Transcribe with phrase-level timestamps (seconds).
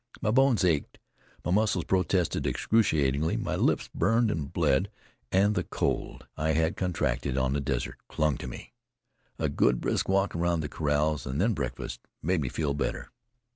[0.19, 0.97] My bones ached,
[1.45, 4.89] my muscles protested excruciatingly, my lips burned and bled,
[5.31, 8.73] and the cold I had contracted on the desert clung to me.
[9.37, 13.11] A good brisk walk round the corrals, and then breakfast, made me feel better.